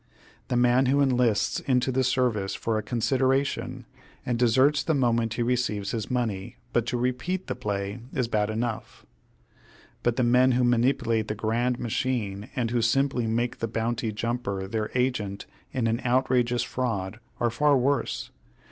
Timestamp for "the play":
7.45-7.99